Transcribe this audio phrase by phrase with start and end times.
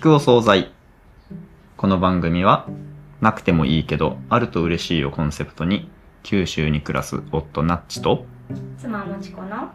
[0.00, 0.72] 聞くお惣菜。
[1.76, 2.66] この番組は、
[3.20, 5.90] なくてもいいけど、あると嬉しいをコンセプトに、
[6.22, 8.24] 九州に暮らす夫ナッチと、
[8.78, 9.68] 妻もちこの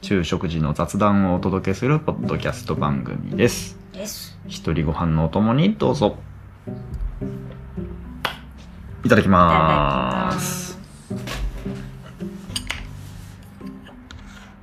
[0.00, 3.76] 昼食時の雑談をお届けするポッドキャスト番組です。
[3.92, 4.38] です。
[4.46, 6.14] 一人ご飯のお供にどうぞ。
[9.04, 10.78] いただきます。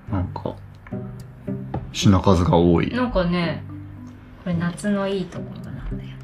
[0.09, 0.55] なんか、
[1.91, 2.89] 品数が多い。
[2.91, 3.78] なんかね、こ
[4.49, 6.17] れ夏のいいところなんだよね。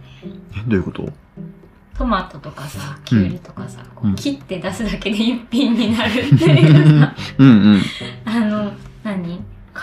[0.58, 1.10] えどういうこと？
[1.98, 4.12] トマトとかさ、キュウリとかさ、こうん。
[4.14, 7.82] う切って出すだけで一品になるっていうさ、 うんうん。
[8.26, 8.72] あの、
[9.04, 9.40] 何？
[9.74, 9.82] 皮を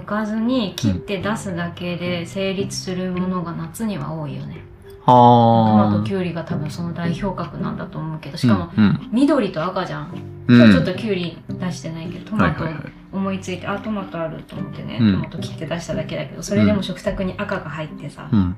[0.00, 4.64] 剥かずに切って出すだけで成立するものが夏には多いよね。
[5.06, 9.08] トマはト、キュウリが多分その代表格なんだと思うけど、しかもうん。
[9.12, 10.08] 緑と赤じゃん。
[10.46, 18.56] うん、今日ちょっとキュウリ出してないけど、トマトはいはいはい思いついて、あ、トマトあると思ってね、うんトマト切って出しただけだけど、それでも食卓に赤が入ってさ、うん。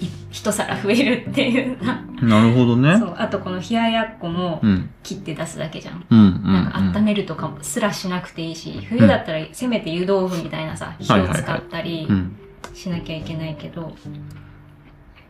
[0.00, 2.96] い一皿増えるっていうさ、 なるほどね。
[2.98, 4.90] そう、あとこの冷ややっこもうん。
[5.02, 6.04] 切って出すだけじゃん。
[6.08, 6.18] うん。
[6.18, 6.52] うん。
[6.52, 12.36] なんか温めるとかもすらしなくていいし、冬だったらせめて湯豆腐みたいなさ、火を使ったりうん。
[12.74, 13.94] しなきゃいけないけど、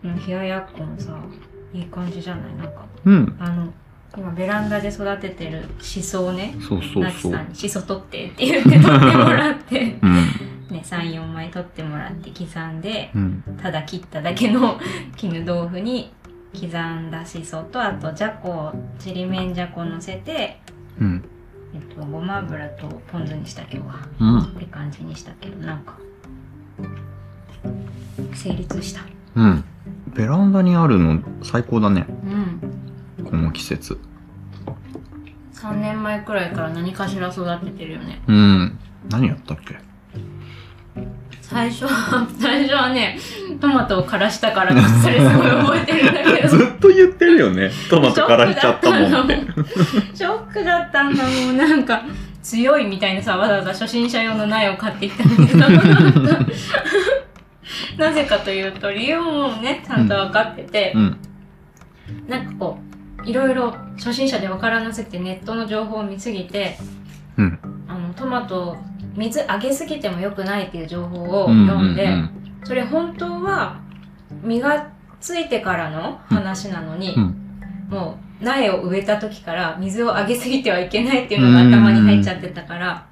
[0.04, 1.16] うん冷ややっこもさ、
[1.72, 2.54] いい感じじゃない？
[2.56, 3.36] なんか、うん。
[3.38, 3.72] あの、
[4.16, 7.42] 今ベランダで育ててるシソをね、そうそうそうさ。
[7.42, 10.14] んにシソ取ってって言って取ってもらって、うん。
[10.70, 13.42] ね、3、4枚取ってもらって刻んで、うん。
[13.60, 14.78] ただ切っただけの
[15.16, 16.12] 絹豆腐に
[16.52, 20.60] 刻んだしそと、あとじゃこ、ちりめんじゃこ乗せて、
[21.00, 21.24] うん。
[21.74, 23.94] えっと、ごま油とポン酢にした今日は。
[24.20, 24.38] うん。
[24.40, 25.94] って感じにしたけど、なんか、
[28.34, 29.00] 成立した。
[29.36, 29.64] うん。
[30.14, 32.04] ベランダにあるの最高だね。
[32.08, 32.41] うん。
[33.32, 33.98] この季節。
[35.54, 38.20] 3年前くらいから何かしら育ててるよね。
[38.28, 38.78] うん。
[39.08, 39.76] 何やったっけ？
[41.40, 43.18] 最初は、 最初はね、
[43.58, 46.48] トマトを枯らしたから、それすごい覚えてるんだけど。
[46.58, 47.70] ずっと言ってるよね。
[47.88, 49.38] トマトからしちゃったもんって。
[50.14, 51.56] ショックだったんだもん。
[51.56, 52.02] なんか、
[52.42, 55.58] 強いみたいなさ、わざわざ初心者用の苗を買ってきたんだけど、
[57.96, 61.16] なぜかというと、理由もね、ちゃんと分かっててう、ん。
[62.28, 62.91] なんかこう、
[63.24, 66.76] いろいろ初心者で分からなすぎてネットの情報を見すぎて、
[67.36, 67.58] うん。
[67.88, 68.76] あの、トマト、
[69.16, 72.30] 水あげすぎても良くないっていう情報をうん読んで、うん
[72.64, 73.80] それ本当は
[74.44, 77.38] 実がついてからの話なのに、うん
[77.90, 83.06] もう苗を植えた時から水をあげすぎてはいけないっていうのが頭に入っちゃってたから、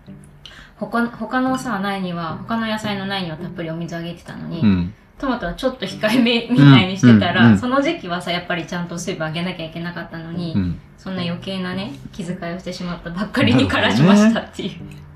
[0.76, 4.94] 他他のさ苗には他の野菜の苗にはたっぷりお水あげてたのに、うん。
[5.20, 7.52] トマトはちょっと控えめみたいにしてたら、うん。
[7.52, 7.58] うん。
[7.58, 10.80] その時期はさやっぱりちゃんと水分あげなきゃいけなかったのに、うん。
[10.96, 14.70] そんな余計なね気遣いをしてしまったばっかりに枯らしましたっていう、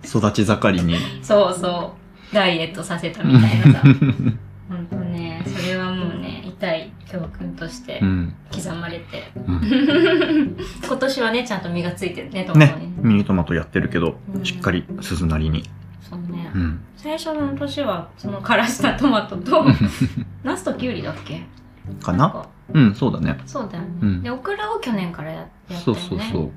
[0.05, 0.97] 育ち盛りに。
[1.23, 1.95] そうそ
[2.33, 2.35] う。
[2.35, 3.83] ダイエットさせたみたいなさ。
[4.69, 8.35] ほんとねそれはもうね痛い教訓としてうん。
[8.53, 10.57] 刻まれて、うん。
[10.85, 12.87] 今年はねちゃんと実がついてるねトマトね。
[12.87, 15.65] にね、ミニトマトやってるけどう、んしっかり鈴なりに。
[16.09, 16.81] そうね、うん。
[16.97, 19.65] 最初の年はその枯らしたトマトと
[20.45, 21.47] ナスとキュウリだっけ？
[22.03, 22.47] かな？
[22.73, 23.39] うん、そうだね。
[23.47, 26.51] そうだよね、うんでオクラを去年からややったそうよねそうそう。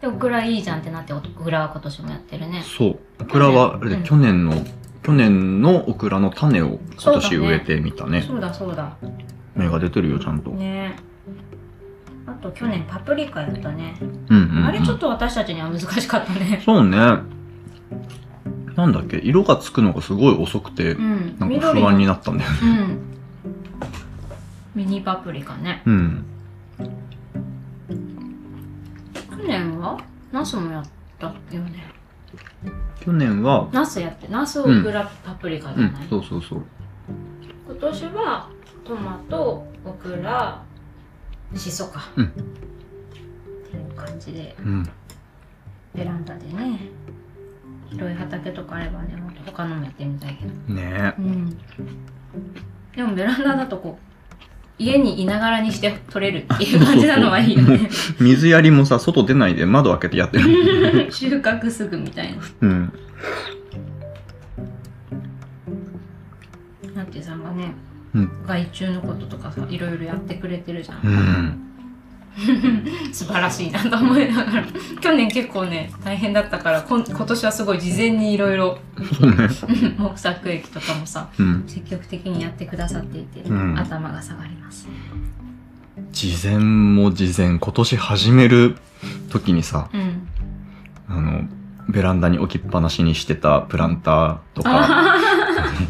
[0.00, 2.98] でオクラいいじゃんってなってオクラは今年もやってるねそう。
[3.20, 4.52] オクラは、あれでうん去年の、
[5.02, 8.22] 去年のオクラの種を今年植えてみたね。
[8.22, 8.96] そうだそうだ
[9.54, 10.50] 芽が出てるよ、ちゃんと。
[10.50, 10.96] ね
[12.26, 14.66] あと去年パプリカやったね、うんうん、うん。
[14.66, 16.96] あれちょっと私たちには難しかったねそうね。
[18.76, 21.36] なんだっけ、色がつくのがすごい遅くてう、ん。
[21.38, 22.58] なんか不安になったんだよね。
[22.62, 22.98] うん。
[24.74, 25.82] ミニパプリカね。
[25.86, 26.24] うん。
[29.30, 30.00] 去年は
[30.32, 30.84] ナスもやっ
[31.18, 31.84] たよね。
[33.00, 36.62] 去年は、ナスやってナスオクラパプリカじうんゃない、、そうそうそう。
[37.68, 38.48] 今年は
[38.84, 40.62] トマトオクラ
[41.54, 42.24] シソか、うん。
[42.24, 42.28] っ
[43.70, 44.56] ていう感じで。
[44.58, 44.88] うん。
[45.94, 46.80] ベランダでね
[47.90, 50.74] 広い畑とかあればねもっと他のもやってみたいけど。
[50.74, 51.58] ねうん。
[52.94, 54.14] でもベランダだとこう
[54.78, 57.88] 家にいながらにして取れるっていう感じなのはいいよね。
[58.18, 61.06] 水やりもさ、外出ないで窓開けてやってる。
[61.12, 62.38] 収穫すぐみたいな。
[62.60, 62.92] うん。
[66.94, 67.72] なんてさんがね、
[68.14, 68.30] うん。
[68.46, 71.63] 害虫のこととかさいろいろやってくれてるじゃん、うん。
[73.12, 74.64] 素晴らしいなと思いながら
[75.00, 78.78] 去年結構ね大変だったから今年はすごい事前にいろいろ。
[79.98, 81.64] 木作液とかもさうん。
[81.66, 84.88] 積極的にやってくださっていて、うん頭が下がります
[86.12, 88.76] 事前も事前、今年始める
[89.30, 90.28] 時にさ、うん
[91.08, 91.48] あの、
[91.88, 95.16] ベランダに置きっぱなしにしてたプランターとか、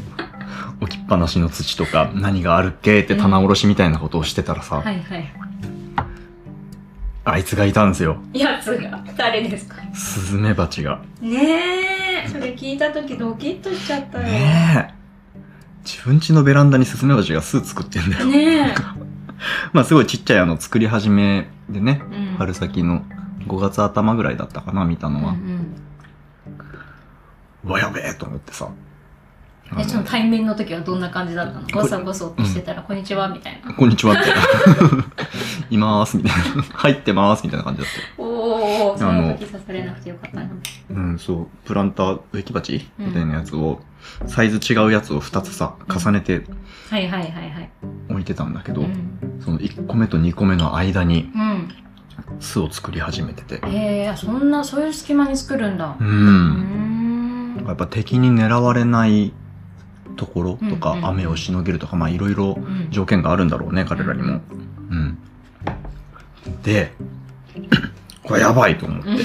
[0.80, 5.32] 置きっぱぱなしの土とか何があるっけって棚卸しみたいなことをしてたらさ、はいはい。
[7.26, 8.18] あいつがいたんですよ。
[8.32, 9.76] やつが誰ですか？
[9.94, 11.00] スズメバチが。
[11.20, 14.24] ねえ、それ聞いた時ドキッとしちゃったよ。
[14.24, 14.94] ねえ。
[15.84, 18.26] 自分家のベランダにスズメバチが巣作ってんだよ。
[18.26, 18.74] ね
[19.72, 22.16] まあすごいちっちゃいあの作り始めでね、え。
[22.16, 23.04] うん春先の
[23.46, 25.32] 5月頭ぐらいだったかな、見たのは。
[25.32, 25.66] うんうん
[27.66, 28.68] うわ、やべえと思ってさ。
[29.78, 31.66] え、その対面の時はどんな感じだったの？
[31.72, 33.72] ごそごそってしてたら、こんにちはみたいな。
[33.74, 34.30] こんにちはって。
[35.70, 36.62] いまーす、みたいな。
[36.62, 38.28] 入ってまーす、みたいな感じだったよ。
[38.28, 40.50] おお、そあのの時刺されなくてよかったな。
[40.90, 41.46] うん、そう。
[41.66, 43.80] プランター、植木鉢うんみたいなやつを、
[44.26, 46.44] サイズ違うやつを2つさ、重ねて
[46.90, 47.70] はいはいはいはい。
[48.10, 49.40] 置いてたんだけど、うん。
[49.44, 51.68] その1個目と2個目の間にうん。
[52.38, 53.54] 巣を作り始めてて。
[53.66, 55.96] へえ、そんな、そういう隙間に作るんだ。
[55.98, 56.04] う。
[56.04, 57.64] ん。
[57.66, 59.32] やっぱ敵に狙われない
[60.16, 64.40] ところとか、雨をしのげるとか、まあいろいろうん条件があるんだろうね、彼らにも。
[64.90, 65.18] うん。
[66.62, 66.92] で、
[68.22, 69.10] これやばいと思って。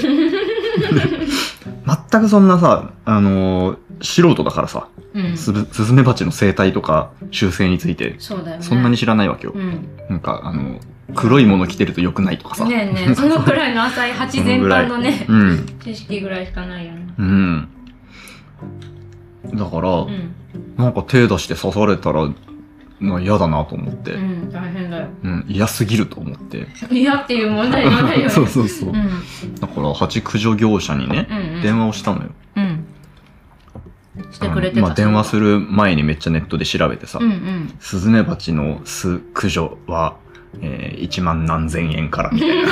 [2.10, 5.36] 全くそんなさ、あのー素人だからさ、うん。
[5.36, 8.58] スズメバチの生態とか習性について、そね。
[8.60, 9.52] そんなに知らないわけよ。
[9.54, 9.88] うん。
[10.08, 10.80] なんか、あの、
[11.14, 12.64] 黒いもの着てると良くないとかさ。
[12.64, 15.66] ねえねえ、そのくらいの浅い八全般のね、うん。
[15.82, 17.14] 知識ぐらいしかないよね。
[17.18, 17.68] うん。
[19.54, 20.34] だから、うん。
[20.76, 22.28] なんか手出して刺されたら、
[22.98, 25.08] まあ嫌だなと思って、うん、うん、大変だよ。
[25.48, 26.66] 嫌すぎると思って。
[26.90, 28.28] 嫌っていう問題じゃないよね。
[28.30, 28.88] そうそうそう。
[28.90, 29.54] うん。
[29.54, 31.62] だから、蜂駆除業者にね、うんうん。
[31.62, 32.30] 電話をしたのよ。
[32.56, 32.84] うん。
[34.32, 34.82] してくれてた。
[34.82, 37.74] まあ、電話する前にめっちゃネットで調べてさ、うんうん。
[37.80, 40.16] スズメバチの巣駆除は、
[40.60, 42.68] えー、1万何千円からみたいな。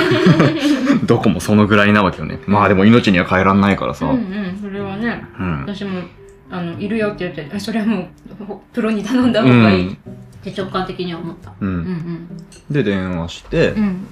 [1.05, 2.39] どこもそのぐらいなわけよね。
[2.45, 4.05] まあでも命には変えらんないからさ。
[4.05, 5.61] うんうん、それはね、うん。
[5.61, 6.01] 私も、
[6.51, 8.09] あの、いるよって言って、えそれはも
[8.41, 9.97] う、ほプロに頼んだ方がいいっ
[10.41, 11.53] て直感的には思った。
[11.59, 11.67] うん。
[11.67, 12.27] ううんん
[12.69, 14.07] で、電話してうん。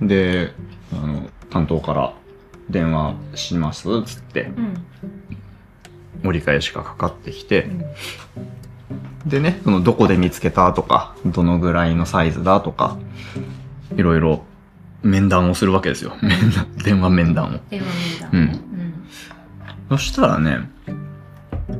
[0.00, 0.08] う、ん。
[0.08, 0.52] で、
[0.92, 2.12] あの、担当から
[2.68, 4.84] 電話しますっつって、うん。
[6.24, 7.68] 折り返しがかかってきて、
[9.26, 12.96] でね、そのどこで見つけたとか、どのぐらいのサイズだとか、
[13.96, 14.44] いろいろ
[15.02, 16.16] 面談をするわけですよ。
[16.22, 17.60] 面談、電話面談を。
[17.70, 17.86] 電話
[18.30, 18.60] 面談ね。
[19.88, 20.68] そしたらね、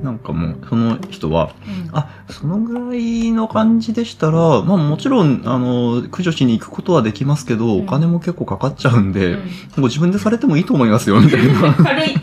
[0.06, 1.91] なんかもう、その人は、うん。
[1.93, 9.43] あ、そのぐらいの感じでしたら、まあもちろん、あの、駆除しに行くことはできますけど、うんお金も結構かかっちゃうんで、うん
[9.79, 11.75] ご自分でされてもいいと思いますよ、みたいな。
[11.75, 12.14] 軽い。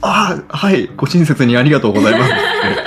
[0.00, 2.77] あはい、ご親切にありがとうございますって。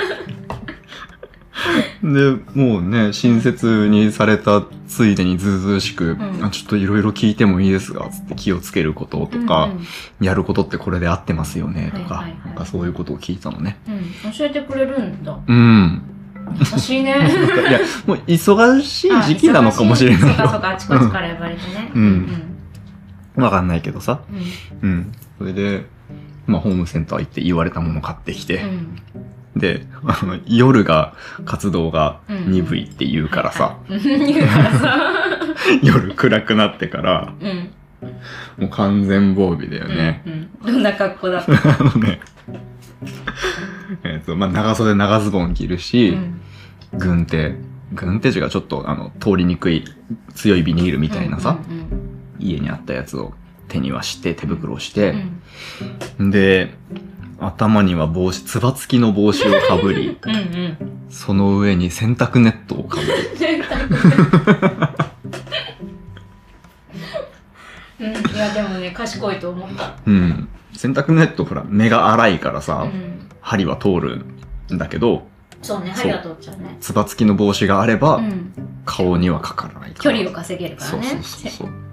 [2.02, 9.86] で、もうね、親切にされたついでにずうずうしく、んあちょっといろいろ聞いてもいいですが、つって気をつけることとか、うんうん
[10.20, 13.78] やることってこれで合ってますよね、とか、はいはいはいなんかそういうことを聞いたのね。
[13.88, 15.36] うん、教えてくれるんだ。
[15.46, 16.02] うん。
[16.58, 17.16] 優しいね。
[17.18, 21.90] いや、もう忙しい時期なのかもしれないそうかそうか、あちこちから呼ばれてね。
[21.94, 22.52] うん
[23.36, 24.20] わかんないけどさ。
[24.82, 24.90] うん。
[24.90, 25.12] うん。
[25.38, 25.86] それで、
[26.46, 28.98] まあ、ホームセンター行って言われたもの買ってきて、うん。
[29.56, 31.14] で、あの、夜が
[31.44, 34.32] 活動が鈍いって言うからさ、はいはい。
[34.32, 35.00] 言うからさ。
[35.82, 37.70] 夜暗くなってから、うん。
[38.58, 40.22] もう完全防備だよね。
[40.26, 40.32] うん。
[40.32, 40.72] うん。
[40.74, 41.40] どんな格好だ？
[41.40, 42.20] っ たあのね、
[44.04, 46.18] えっと、まあ、長袖長ズボン着るし、
[46.92, 46.98] うん。
[46.98, 47.54] 軍手、
[47.92, 49.84] 軍手地がちょっと、あの、通りにくい
[50.34, 51.86] 強いビニールみたいなさ、うんうん
[52.44, 53.34] 家にあったやつを
[53.68, 55.14] 手にはして、手袋しうて、
[56.20, 56.30] ん。
[56.32, 56.74] で、
[57.46, 60.76] 頭には帽子、つば付きの帽子をかぶり、うんうん。
[61.10, 63.12] その上に洗濯ネットをかぶり、
[68.00, 69.94] うん、いやでもね賢いと思った。
[70.06, 70.48] うん。
[70.74, 74.24] 洗濯ネットほら、目が粗いからさ、うん、針は通る
[74.72, 75.26] んだけど、
[75.62, 76.76] そうね針が通っちゃうね。
[76.80, 78.52] つば付きの帽子があれば、うん、
[78.84, 80.02] 顔にはかからないから。
[80.02, 81.06] 距離を稼げるからね。
[81.06, 81.91] そうそうそうそう。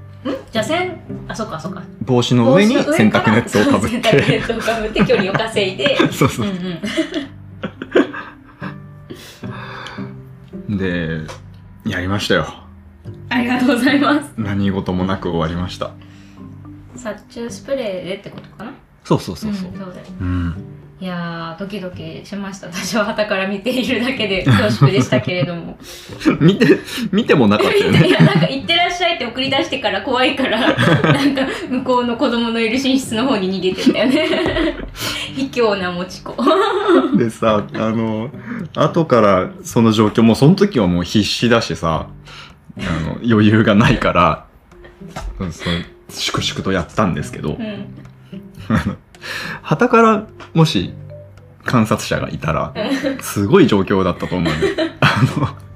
[0.52, 1.00] じゃあせん？
[1.28, 1.82] あそっかそっか。
[2.02, 4.42] 帽子の上に洗濯ネットをかぶっそう洗濯ネて。
[4.42, 5.96] ットをかぶって距離を稼いで。
[6.12, 6.50] そうそうう。
[6.50, 6.80] ん
[10.70, 10.78] うん。
[10.78, 11.22] で、
[11.86, 12.48] やりましたよ。
[13.30, 14.32] ありがとうございます。
[14.38, 15.92] 何事もなく終わりました。
[16.96, 18.72] 殺虫スプレーでってことかな？
[19.04, 19.72] そうそうそうそう。
[19.72, 20.04] ん、そうだよね。
[20.20, 20.56] うん。
[21.02, 22.68] いやードキドキしました。
[22.68, 25.78] 私は傍から見ているだけで恐縮でしたけれども。
[26.42, 26.78] 見て、
[27.14, 28.10] 見てもなかったよいね。
[28.12, 30.76] やなんか行ってらっしゃいって送り出してから怖いから な
[31.24, 34.76] んか向こうの子供のいる寝室の方に逃げてったよね
[35.38, 36.36] 卑怯なもち子
[37.16, 38.30] でさ、あの、
[38.76, 42.08] 後からその状況、もうその時はもう必死だしさ、
[42.78, 44.46] あの、余裕がないから、
[46.10, 47.86] 粛々とやったんですけどう、ん
[49.62, 50.94] 旗からもし
[51.66, 52.74] 観察者がいたら、
[53.22, 54.60] すごい状況だったと思うよ。
[55.02, 55.70] あの、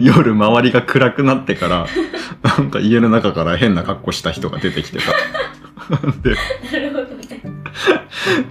[0.00, 1.86] 夜周りが暗くなってから、
[2.42, 5.12] なんか家の中から変な格好した人が出てきてさ。
[6.22, 6.40] で、ね。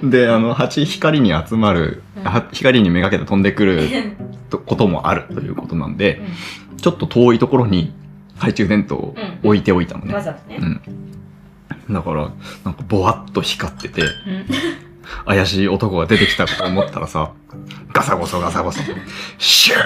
[0.04, 2.04] で、あの、蜂光に集まる、
[2.52, 3.90] 光にめがけて飛んでくる
[4.50, 6.22] とこともあるということなんで、
[6.78, 7.94] ちょっと遠いところに
[8.36, 10.14] 懐中電灯を置いておいたのうん、ね。
[10.14, 10.58] わざとね。
[10.62, 10.82] うん。
[11.90, 12.32] だから、
[12.64, 14.10] なんかぼわっと光ってて、うん
[15.26, 17.32] 怪しい男が出てきたかと思ったらさ、
[17.94, 18.82] ガサゴソガサゴソ、
[19.38, 19.80] シュー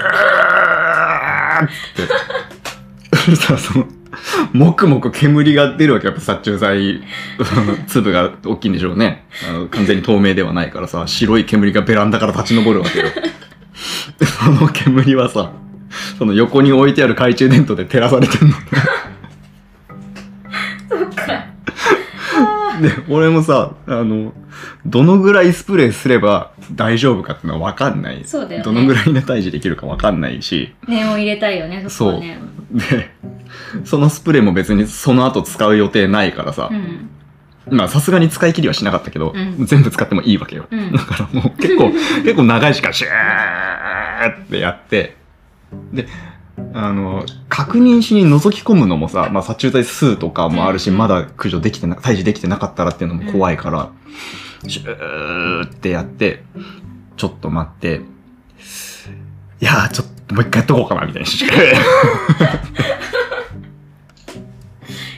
[1.64, 3.86] って、そしたらその、
[4.52, 7.02] もくもく煙が出るわけやっぱ殺虫剤、
[7.86, 9.26] 粒が大きいんでしょうね。
[9.48, 13.06] あの、完全に透明ではないからさ、白い煙がベランダから立ち上るわけよ。
[14.18, 15.52] でその煙はさ、
[16.18, 18.54] その横に置いてある懐中電灯で照らされてんの。
[22.80, 24.32] で、俺もさ、あの、
[24.86, 28.22] どのぐらいスプレーすれば大丈夫かっていうのはわかんない。
[28.24, 32.38] そうだよねどのぐらいで退治できるかわかんないし、念を入れたいよね、そこはね。
[32.72, 33.10] で、
[33.84, 37.10] そのスプレーも別にその後使う予定ないからさう、ん。
[37.76, 40.66] まあさすがに使い切りはしなかったけど、うん全部使ってもいいわけよ。
[40.70, 45.16] うんだからもう結構、結構長い時間シューってやって、
[45.92, 46.08] で、
[46.74, 53.90] あの、確認しに覗き込むのもさ、まあ殺虫剤数とかもあるし、うんまだ駆除できてな、退治できてなかったらっていうのも怖いから、
[54.68, 56.44] シューってやって、
[57.16, 58.02] ちょっと待って、
[59.60, 61.28] いやーちょっともう一回やっとこうかな、みたいな。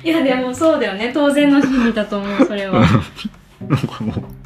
[0.05, 1.13] いや、でもそうだよね。
[1.15, 2.81] 当然の心理だと思う、それは。
[2.81, 4.42] なんかもう、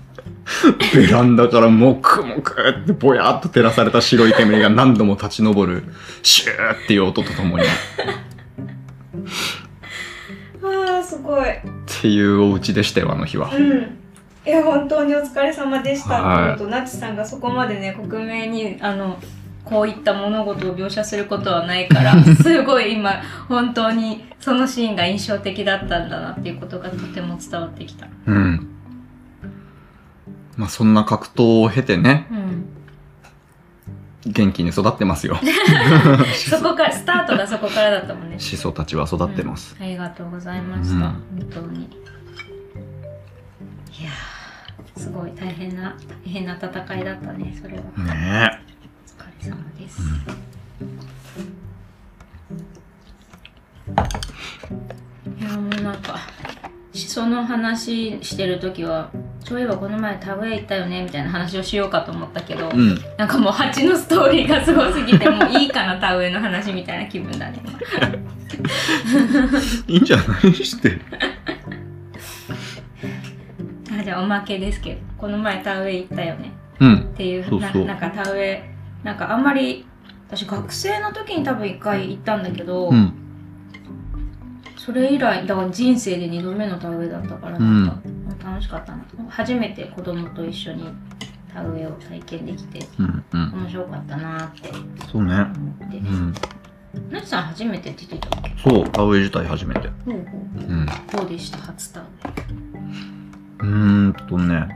[0.94, 5.84] ベランダからもくもくってぼやっと照らされた白い煙が何度も立ち上る、
[6.22, 7.66] シューっていう音とともに、っ
[10.62, 11.46] ああ、すごい。
[11.86, 13.50] ていうお家でしたよ、あの日は。
[13.54, 13.98] うん。
[14.46, 19.18] いや、本当にお疲れ様でしたはいってこと、なちさんがそこまでね、克明に、あの、
[19.64, 28.06] こういった物事を描写することはないから、すごい今、本当にそのシーンが印象的だったんだなっていうことがとても伝わってきた。
[28.26, 28.65] うん。
[30.56, 32.66] まあそんな格闘を経てね、うん。
[34.26, 35.38] 元気に育ってますよ。
[36.50, 38.38] そこから、スタートがそこからだったもんね。
[38.38, 39.76] 始祖たちは育ってます。
[39.78, 40.96] うんありがとうございました。
[40.96, 41.22] うん本
[41.52, 41.84] 当に。
[41.84, 41.88] い
[44.04, 45.94] やー、すごい大変な、
[46.24, 47.82] 大変な戦いだったね、それは。
[48.14, 48.60] ね
[49.06, 50.02] お疲れ様です。
[55.38, 56.18] いやもうなんか
[56.92, 59.10] しその話してる時は
[59.46, 62.76] そういえばこの前田植え行ったよねみたいな話をしようかと思ったけど、え。
[62.76, 62.98] うん。
[63.16, 67.62] なんかもう蜂のストーリーがすごすぎてもういいかな田植えの話みたいな気分だね
[69.86, 70.98] いいんじゃないして。
[73.96, 77.02] あじゃあおまけですけどこの前田植え行ったよねうんっ。
[77.16, 78.70] ていうそなんか田植え
[79.04, 79.86] なんかあんまり
[80.28, 83.14] 私学生の時に多分一回行ったんだけど、うん。
[84.86, 87.88] それ以来だから人生で2度目の田植えだったからなん
[88.40, 90.84] か、楽しかったな初めて子供と一緒に
[91.52, 93.24] 田植えを体験できてうん。
[93.32, 93.52] うん。
[93.62, 94.70] 面白かったなって
[95.10, 95.34] そうね。
[95.34, 96.32] うん。
[97.10, 98.54] なちさん初めてってたっけ？
[98.70, 99.88] そう、田植え自体初めて。
[99.88, 100.24] ほうほう
[100.60, 100.86] うん。
[101.12, 101.58] どうでした？
[101.58, 104.68] 初田植うーんとね、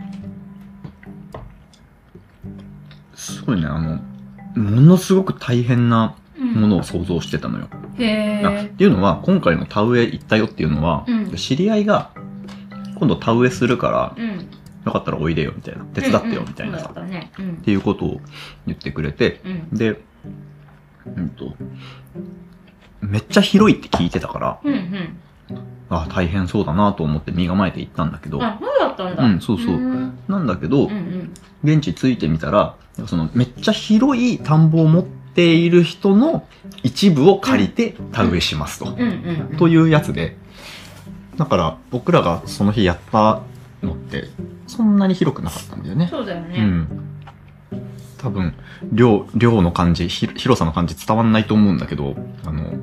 [3.14, 4.00] すごいね、あの、
[4.60, 6.19] ものすごく大変なえ
[6.50, 7.68] ものを想像してたのよ。
[7.98, 11.34] へあっえていうのは、今回の田植え行ったよっていうのは、うん。
[11.36, 12.10] 知り合いが、
[12.96, 14.48] 今度田植えするから、うん。
[14.84, 15.84] よかったらおいでよ、みたいな。
[15.84, 16.78] 手伝ってよ、みたいな。
[16.78, 17.32] さ、うんうんそうだったね。
[17.38, 17.50] うん。
[17.52, 18.20] っていうことを
[18.66, 19.76] 言ってくれて、うん。
[19.76, 20.00] で、
[21.16, 21.54] うんと、
[23.00, 25.16] めっちゃ広いって聞いてたから、うんうん。
[25.92, 29.24] あ大変そうだなと思って身構えて行ったんだけど、あそうだったんだ。
[29.24, 29.74] うんそうそう。
[29.74, 30.18] うん。
[30.28, 31.32] なんだけど、うんうん。
[31.64, 32.76] 現地着いてみたら、
[33.06, 36.46] そのめっちゃ広い田んぼを持っている人の
[36.82, 38.96] 一部を借りて田植えしますと。
[39.58, 40.36] というやつで、
[41.36, 43.42] だから僕らがその日やった
[43.82, 44.28] のって、
[44.66, 46.08] そんなに広くなかったんだよね。
[46.10, 46.88] そうだよねうん。
[48.18, 48.54] 多分、
[48.92, 52.74] 量、量の感じ、ひ広さの感じ伝わんないと思うんだけど、あの、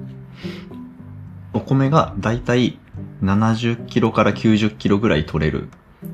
[1.53, 2.79] お米がだいたい
[3.23, 5.69] 70キロから90キロぐらい取れる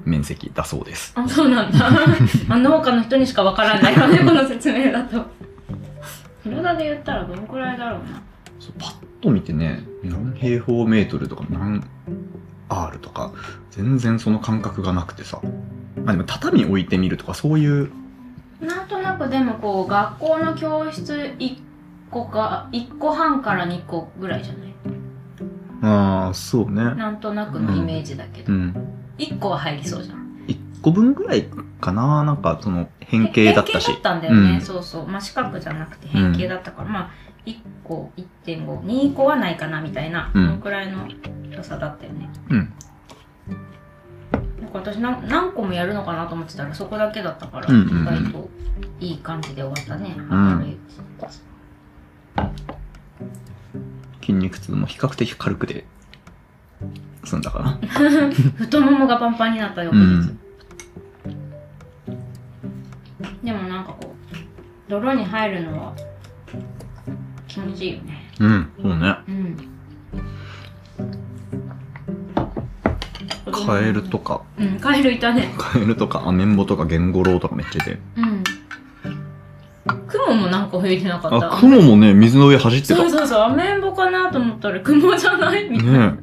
[0.05, 1.13] 面積だそうです。
[1.15, 1.87] あそうなんだ
[2.49, 5.25] あ農家の人にしかわからないよねこの説明だと
[6.43, 8.21] 広田で言ったらどのくらいだろうな
[8.59, 11.83] そうパッと見てね、何平方メートルとか何
[12.69, 13.31] R とか、
[13.71, 15.39] 全然その感覚がなくてさ。
[16.03, 17.91] まあでも畳置いてみるとかそういう、
[18.61, 21.57] なんとなくでもこう学校の教室1
[22.09, 24.73] 個か1個半から2個ぐらいじゃない？
[25.81, 26.83] ああ、そうね。
[26.95, 28.75] なんとなくのイメージだけど、うん。
[29.17, 30.22] 1個は入りそうじゃん
[30.83, 31.45] 個分ぐらい
[31.79, 33.87] かななんかその変形だったし。
[33.87, 34.61] 変形だったんだよね、うん。
[34.61, 35.07] そうそう。
[35.07, 37.11] まあ、四角じゃなくて変形だったから、まあ、
[37.45, 40.45] 1個、1.5、2個はないかなみたいな、うん。
[40.45, 41.07] そのくらいの
[41.49, 42.29] 良さだったよね。
[42.49, 42.73] うん。
[44.61, 48.01] なんか私な何個もやるのかなと思ってたらそこだけだったから、うんうんうん。
[48.01, 48.49] 意外と
[48.99, 50.17] いい感じで終わったね。
[54.19, 55.85] 筋肉痛も比較的軽くで
[57.23, 57.79] 済んだかな。
[58.57, 60.42] 太ももがパンパンになった翌日、うん
[64.93, 65.93] 泥に入るのは
[67.47, 68.31] 気持ちいいよね。
[68.39, 69.17] うんそうね。
[69.27, 69.57] うん。
[73.51, 74.41] カエルとか。
[74.59, 75.51] うんカエルいたね。
[75.57, 77.97] カエルとかアメンボとかゲンゴロウとかめっちゃいて。
[78.17, 78.43] うん。
[80.07, 81.55] 雲もなんか増えてなかった。
[81.55, 82.95] あ雲もね水の上走ってた。
[82.95, 83.39] そうそうそう。
[83.41, 86.19] アメンボかなと思ったら雲じゃないみたいな、ね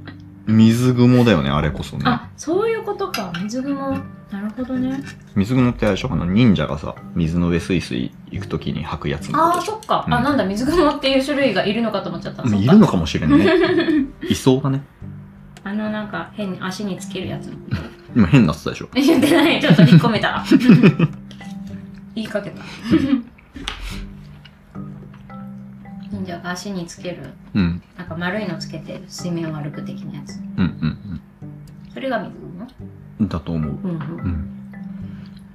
[0.46, 2.04] 水雲だよねあれこそね。
[2.06, 3.32] あそういうことか。
[3.42, 3.98] 水雲
[4.30, 5.00] なるほどね。
[5.34, 6.12] 水雲ってあれでしょ？
[6.12, 10.14] あの忍者がさ水の上スイスイ行くときに吐くやつのことでしょあーそっか、うん。
[10.14, 10.44] あなんだ。
[10.46, 12.42] 水雲っていう種類がいるのかと思っちゃった。
[12.42, 12.56] そっか。
[12.56, 13.46] いるのかもしれんね
[14.28, 14.82] いそうだね。
[15.64, 17.52] あのなんか変に足につけるやつの。
[17.54, 17.76] こと
[18.16, 18.88] 今変なってたでしょ。
[18.94, 20.44] 言ってないちょっと引っ込めた
[22.14, 22.62] 言いかけた。
[26.12, 27.30] 忍者が足につける。
[27.54, 27.82] うん。
[27.96, 30.38] なんか丸いのつけて水面を歩く的なやつ。
[30.56, 31.20] うんうん
[31.92, 32.62] それが水雲？
[32.62, 32.68] うん
[33.28, 33.72] だと思う。
[33.72, 33.98] うんうん。
[33.98, 33.98] う
[34.28, 34.72] ん。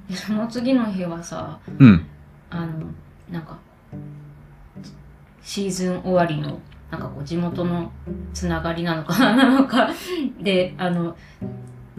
[0.10, 2.06] でその次の日はさうん。
[2.50, 2.88] あの
[3.30, 3.58] なんか
[5.42, 6.60] シーズン終わりの
[6.92, 7.92] なんかこう地元の
[8.34, 9.90] つながりなのかななのか。
[10.42, 11.16] であの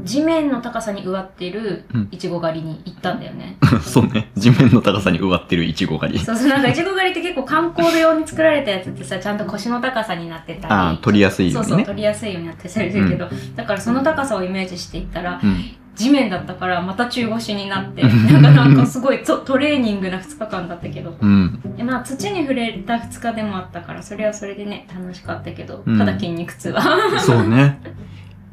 [0.07, 2.09] 地面の高さに植わってるうん。
[2.11, 3.57] いちご狩りに行ったんだよね。
[3.83, 4.31] そうね。
[4.37, 6.19] 地面の高さに植わってるイチゴ狩り。
[6.19, 10.75] そうそうなんかいちご狩りって結構観光用に作られたやつってさちゃんと腰の高さになってたり。
[10.75, 15.65] ああ取りやすいそうそうようにね取りやすいようになってたりするけど、だからその高さをイメージしていったらうん。
[15.97, 18.09] 地面だったからまた中腰になってな
[18.39, 21.17] んかなんかすごいトトレーニングな2日間だったけど。
[21.19, 21.59] うん。
[21.75, 25.99] でまあ土に触れた2日でもあったからそれはそれでね楽しかったけど、うん。
[25.99, 26.83] ただ筋肉痛は。
[27.19, 27.81] そうね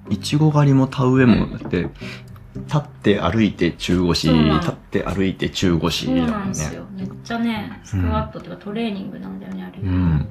[0.09, 1.89] いちご狩りも田植えもだって
[2.55, 6.31] 立って歩いて中腰立って歩いて中腰そうだもんね。
[6.31, 6.85] なんですよ。
[6.95, 10.27] めっちゃねスクワットっていうかトレーニングなんだよねあれ、うん。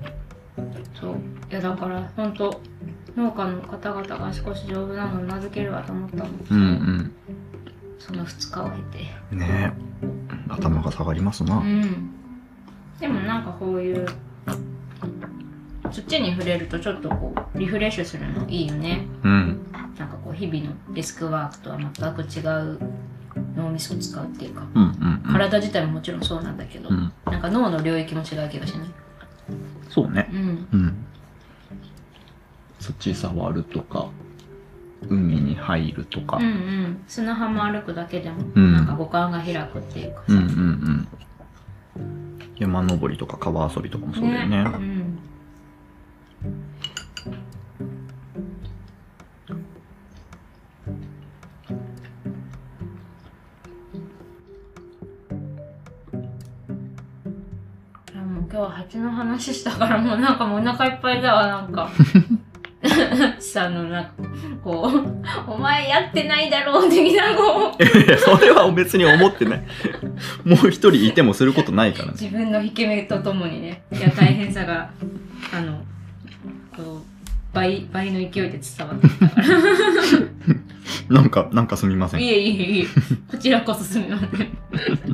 [1.00, 1.14] そう。
[1.50, 2.60] いやだから本当
[3.16, 7.12] 農家の方々が足腰丈夫なのを名付けるわと思ったの、うん
[7.98, 9.04] その2日を経て。
[9.32, 9.72] うんね。
[10.48, 11.58] 頭が下がりますな。
[11.58, 12.10] うん。
[13.00, 14.06] でもなんかこういう
[15.90, 19.06] 土に触れるとちょっとこうリフレッシュするのいいよね。
[19.24, 19.61] うん
[19.98, 22.40] なんかこう日々のデスクワークとは全く違
[22.74, 22.78] う
[23.56, 25.32] 脳みそを使うっていうかうんうんうん。
[25.32, 27.12] 体自体ももちろんそうなんだけど、うん。
[27.26, 28.88] なんか脳の領域も違う気がしない？
[29.88, 30.28] そうね。
[30.32, 30.68] うん。
[30.72, 31.04] うん。
[32.80, 34.08] 土触るとか
[35.08, 36.38] 海に入るとか。
[36.38, 37.04] うんうん。
[37.06, 38.72] 砂浜歩くだけでもうん。
[38.74, 41.08] なんか五感が開くっていうかさ、うんうんうん。
[42.58, 44.58] 山登りとか川遊びとかもそうだよね。
[44.58, 45.01] うん
[58.52, 61.90] 今日は蜂の話したからもうなんかもうお腹いっぱいだわなんか。
[63.40, 64.10] さあのなんか
[64.62, 68.18] こう「お前やってないだろ」う的なこう。
[68.18, 69.62] それは別に思ってない。
[70.44, 72.12] もう一人いてもすることないからね。
[72.20, 74.90] 自分の引け目とともにねいや大変さが
[75.54, 75.78] あの
[76.76, 79.46] こう倍倍の勢いで伝わってきたから。
[81.08, 82.20] なんかなんかすみません。
[82.20, 82.86] いえいえいえ
[83.30, 85.11] こちらこそすみません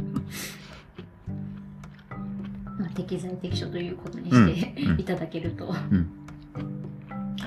[3.09, 4.90] 適材適所ということにして、うん。
[4.92, 5.01] うん。
[5.01, 5.68] いただけると、ん。
[5.73, 5.77] あ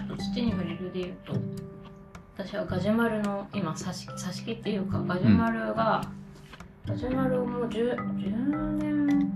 [0.09, 1.33] と土に触れるでいうと
[2.35, 6.01] 私はガジュマルの今挿し挿し木っていうかガジュマルが、
[6.87, 9.33] ガジュマルをもう 10, 10年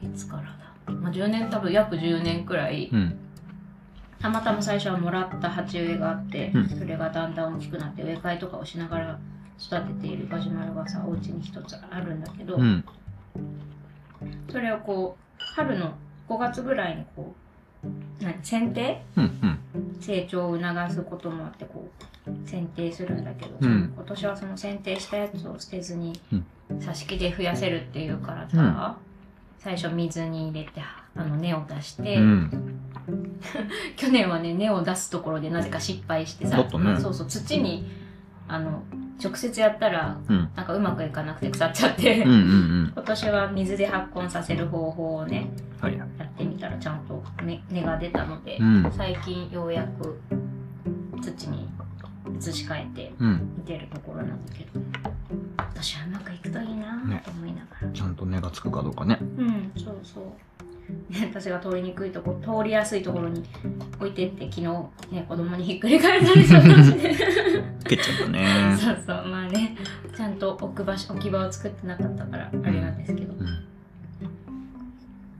[0.00, 3.18] いつからだ、まあ、10年多分約10年くらいうん。
[4.20, 6.68] たまたま最初はもらった鉢植えがあって、うん。
[6.68, 9.18] それがだんだん大きくなって植え替えとかをしながら
[9.60, 12.84] 育てているガジュマルがさお家に一つあるんだけど、うん
[14.56, 15.92] それをこう春の
[16.30, 17.34] 5月ぐらいにこ
[17.84, 19.02] う何剪定？
[19.16, 19.24] うん
[19.74, 20.00] うん。
[20.00, 21.86] 成長を促すこともあってこ
[22.26, 23.92] う剪定するんだけど、うん。
[23.94, 26.46] 今年はその剪定したやつを捨てずにうん。
[26.78, 28.96] 挿し木で増やせるっていうからさ、
[29.58, 30.80] 最初水に入れて
[31.14, 32.80] あの根を出して、うん。
[33.94, 36.66] 去年はね根を出すところでなぜか失敗してさね。
[36.98, 37.86] そうそう土に
[38.48, 38.82] あの
[39.22, 40.50] 直接やったらうん。
[40.54, 42.38] なんかうまくいかなくて腐っちゃって、うんうんう
[42.84, 42.92] ん。
[42.94, 45.50] 今年は水で発根させる方法をね
[45.80, 48.92] はいやってみたらちゃんと根根が出たので、うん。
[48.92, 50.20] 最近ようやく
[51.20, 51.68] 土に
[52.38, 53.54] 移し替えてうん。
[53.56, 54.80] 見てるところなんだけど
[55.58, 59.18] 私はうまくいくといいなねと思いながら、ちゃんと根がつくかどうかね。
[59.20, 60.24] うんそうそう。
[60.24, 60.30] ね、
[61.30, 63.42] 私が通りにくいとこ通りやすいところに
[63.98, 64.62] 置いてって昨日
[65.12, 67.16] ね子供にひっくり返されちゃったしね
[67.84, 68.46] 蹴っちゃったね。
[68.78, 69.76] そうそうまあね
[70.16, 73.40] ちゃんと置く場所置き場を作ってなかったからあれなんですけど、うん。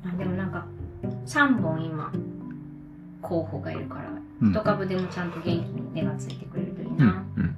[0.04, 0.64] まあでもなんか
[1.26, 2.12] 3本今
[3.22, 4.02] 候補がいるから
[4.42, 6.98] うん一株でもちゃんと元気に根がついてくれるといいうん。
[6.98, 7.42] な、うん。
[7.42, 7.56] うん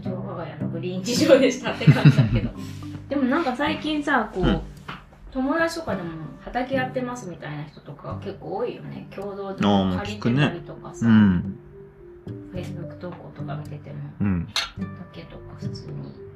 [0.00, 2.50] 以上我が家のグリーン事情でしたって感じだけど
[3.10, 4.60] でもなんか最近さこう、うん
[5.32, 11.58] 友達とかでも畑やってますみたいな人とか結構多いよね共同で借りてたりとかさ、うん。
[12.52, 14.48] Facebook 投稿とか見ててもうん。
[14.76, 16.30] 畑とか普通に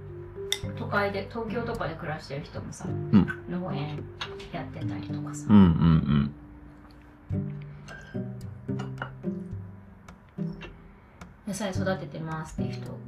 [0.78, 3.10] 都会で東京とかで暮らしてる人もさ、ん
[3.50, 4.02] 農園
[4.52, 5.56] やってたりとかさ、うん。
[5.56, 6.34] うん。
[11.46, 12.98] 野菜育ててますっていう人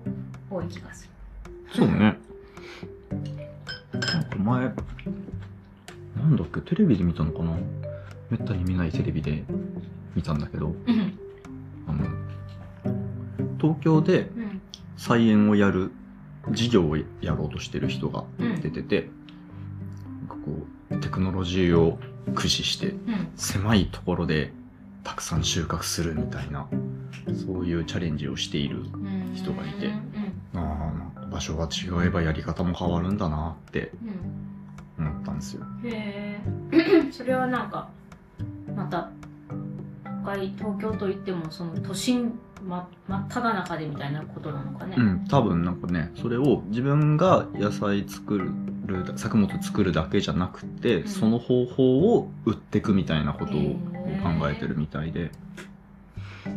[0.51, 1.09] 多い気がす
[1.72, 2.18] そうね。
[3.92, 4.70] なんか前、
[6.26, 7.52] なんだっけ、テレビで見たのかな？
[8.30, 9.44] めったに見ないテレビで
[10.16, 11.18] 見たんだけど、るうん。
[11.86, 12.04] あの、
[13.58, 14.60] 東京でうん。
[14.96, 15.92] 菜園をやる
[16.50, 19.08] 事業をやろうとしてる人がうん出てて、
[20.28, 24.52] なんかこう、テクノロジーを駆使してうん狭いところで
[25.04, 26.66] たくさん収穫するみたいな、
[27.46, 29.86] そういうチャレンジをしているうん人がいて。
[29.86, 30.60] うん。
[30.60, 30.92] あ
[31.30, 34.10] 場所が違えばやり方も変わるんだなってうん
[34.98, 35.64] 思ったんですよ。
[35.85, 36.40] へ
[36.72, 37.88] え それはなんか
[38.74, 39.11] また
[40.04, 48.50] 都会東京といってもその都心ま真っ只中でみたいなことなのかね、うん、多分なんかねそれを自分が野菜作る
[49.16, 51.09] 作物作るだけじゃなくて、うん。
[51.09, 55.32] その方法を売っていくみたいなことを考えてるみたいで、
[56.46, 56.48] う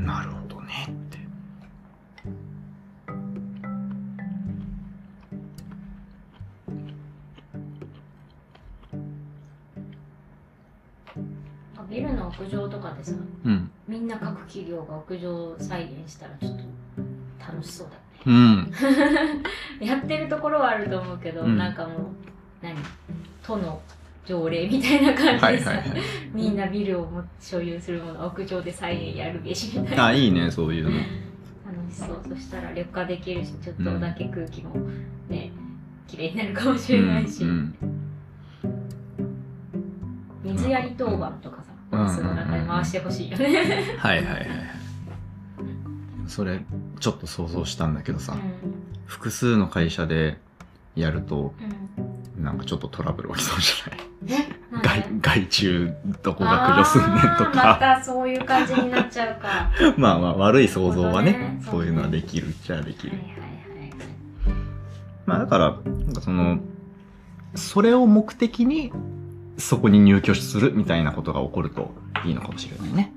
[0.00, 0.41] ん、なるほど
[13.02, 16.62] でさうん、みんな各企業が屋上再現したらちょっと
[17.52, 18.70] 楽しそうだうん、ね
[19.86, 21.58] やってるところはあると思うけど、うん。
[21.58, 21.98] なんかもう
[22.62, 22.76] 何？
[23.42, 23.82] 都の
[24.24, 26.00] 条例みたいな感じでさ、はいはいはい。
[26.32, 30.06] みんなビルをも所有するもの屋上で再現やるべしみたいな。
[30.06, 30.90] あいいねそういうの。
[30.90, 31.02] 楽
[31.90, 32.20] しそう。
[32.28, 34.76] そしたら緑化できるしちょっとだけ空気も
[35.28, 35.50] ね
[36.06, 37.76] 綺麗になるかもしれないし、うん
[40.44, 40.54] うん。
[40.54, 41.61] 水やり当番とか
[41.96, 43.44] 回してほしいよね、
[43.98, 44.48] はいはいはいはい。
[46.26, 46.60] それ
[47.00, 48.36] ちょっと想像したんだけどさ、
[49.06, 50.38] 複数の会社で
[50.96, 52.04] やるとうん。
[52.04, 55.04] うんなんかちょっとトラブル起きそうじゃない？
[55.20, 59.46] 外外注どこが駆除すんねんとあー まかたそういう感じになっちゃうか。
[59.48, 61.62] は まあまあ悪い想像はねね。
[61.70, 63.12] そういうのはできるっちゃできる。
[63.12, 63.92] いはいはいはい。
[65.26, 66.58] まあだからなんかその
[67.54, 68.92] それを目的に
[69.58, 71.92] そこに入居するみたいなことが起こると
[72.24, 73.12] いいのかもしれないね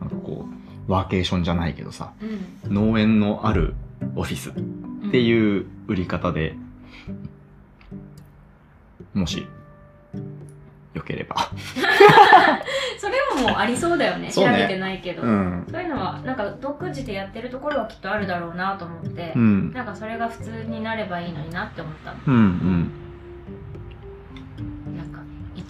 [0.00, 0.46] なんかこ
[0.88, 2.12] うワーケーションじゃないけどさ
[2.64, 3.74] うん農園のある
[4.16, 4.52] オフィスっ
[5.10, 6.56] てういう売り方で、
[9.12, 9.46] もし、
[10.94, 11.36] よければ。
[12.98, 15.66] それももうありそうだよね調べてないけど、ん。
[15.70, 19.72] そういうのはなんか独自でやってるところはきっとあるだろうなと思って、うん。
[19.72, 22.90] なんかそれが普通になればいいのになって思ったのうんうん。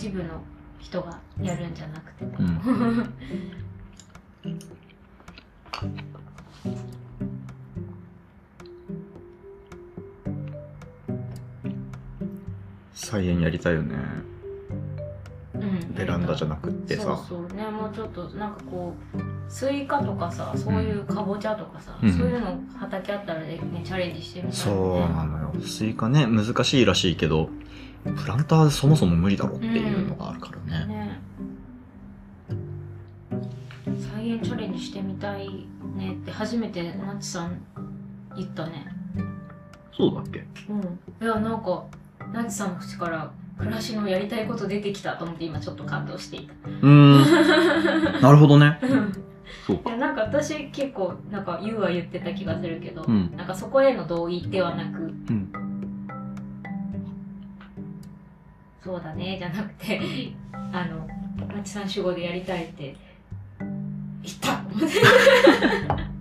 [0.04, 0.38] 一部の
[0.78, 3.14] 人がやるんじゃなくて、うん。
[12.92, 13.96] 菜園やりたいよね。
[15.54, 15.94] うん。
[15.94, 17.24] ベランダじゃなくってそうさ。
[17.26, 17.94] そうねもう。
[17.94, 22.12] ちょっとなんかこうスイカとかさそういうかぼちゃとかさ、うん。
[22.12, 25.54] そういうの畑あったらねチャレンジしてみたいそうなのよ。
[25.62, 27.48] スイカね、難しいらしいけど、
[28.04, 30.86] プランターそもそも無理だろっていうのがあるからね。
[30.94, 31.20] ね
[34.14, 35.48] 菜園チャレンジしてみたい
[35.96, 37.60] ねって初めてなちさん
[38.36, 38.86] 言ったね
[39.96, 40.44] そうだっけ？
[40.68, 40.80] うん
[41.22, 41.84] いやなんか
[42.32, 46.88] なちさんの口から暮らしのやりたいこと出てきたと思って今ちょっと感動していたうー
[48.18, 48.20] ん。
[48.20, 48.78] なるほどね。
[49.66, 49.90] そうか。
[49.90, 55.52] いやなんか私結構なんか言うは言ってた気がするけど、うんなんかそこへの同意ではなくうん。
[58.84, 59.98] そうだねじゃなくて
[60.52, 61.08] あの
[61.56, 62.94] まちさん主語でやりたいって
[63.58, 64.62] 言った。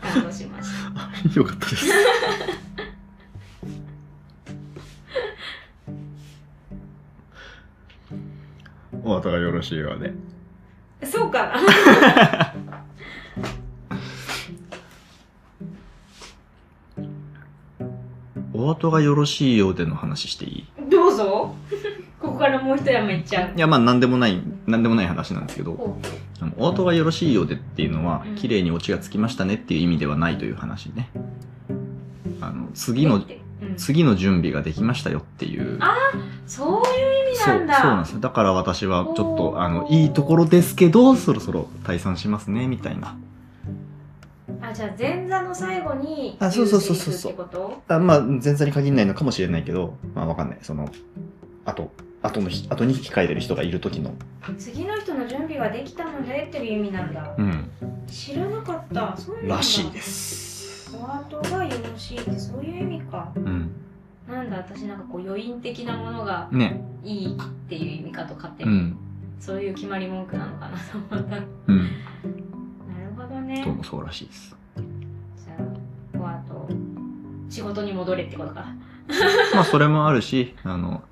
[0.00, 1.36] 感動しました。
[1.38, 1.86] よかったです。
[9.04, 10.14] お後がよろしいようで。
[11.06, 11.52] そうか
[12.49, 12.49] お
[18.80, 20.66] 後がよろしいようでの話していい？
[20.82, 21.54] などうぞ。
[22.20, 23.56] ここからもう一山いっちゃう。
[23.56, 25.98] いや、まあ、なんでもない、なんでもない話なんですけど、ほ
[26.40, 31.08] あのお後がよろしいようでっていうのはうん、綺麗にオチがつきましたねっていう意味ではないという話ね。
[32.40, 33.22] あの、う次の
[33.76, 35.78] 次の準備ができましたよっていう。
[35.80, 35.96] あ
[36.46, 38.20] そういう意味そう、そうなんだなんですよ。
[38.20, 39.58] だから私はちょっおと、ー。
[39.60, 43.16] あの、いいところですけど、そろそろ退散しますね、みたいな。
[44.62, 47.94] あじゃあ前座の最後にあそうそうそうそう言セリフってこと？
[47.94, 50.58] あまあ、前座に限らないのかもしれないけど、まあわかんない。
[50.62, 50.88] その、
[51.64, 51.90] あと、
[52.22, 54.14] あとのひ、後に控えてる人がいる時の。
[54.58, 57.70] 次の人の準備ができたのでっていう意味なんだうん。
[58.06, 60.96] 知らなかったそういうらしいです。
[60.96, 63.70] お後がよろしいってそういう意味かうん。
[64.28, 66.84] なんだ私なんかこう余韻的なものがね。
[67.02, 68.96] いいっていう意味かと勝手に、うん。
[69.38, 71.88] そういう決まり文句なのかなと思ったなるうん。
[73.16, 74.56] ほどねどうもそうらしいです。
[77.50, 78.64] 仕事に戻れってことか。
[79.54, 81.02] まあ、それもあるし、あの、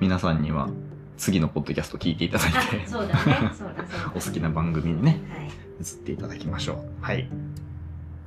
[0.00, 0.68] 皆さんには、
[1.16, 3.18] 次のポッドキャスト聞いていただいあて、そうだね。
[3.24, 4.12] そうだそうだ。
[4.14, 5.46] お好きな番組にね、はい。
[5.80, 7.04] 移っていただきましょう。
[7.04, 7.28] はい。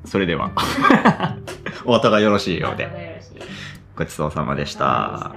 [0.05, 0.51] それでは、
[1.85, 3.21] お後がよろしいようで、
[3.95, 5.33] ごちそうさまでした。